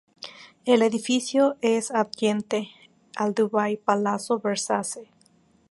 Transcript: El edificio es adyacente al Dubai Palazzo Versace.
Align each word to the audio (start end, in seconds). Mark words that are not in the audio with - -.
El 0.65 0.81
edificio 0.81 1.57
es 1.61 1.91
adyacente 1.91 2.71
al 3.15 3.35
Dubai 3.35 3.77
Palazzo 3.77 4.39
Versace. 4.39 5.11